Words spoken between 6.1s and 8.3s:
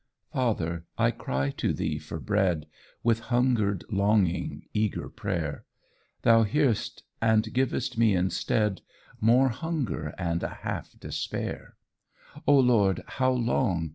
Thou hear'st, and givest me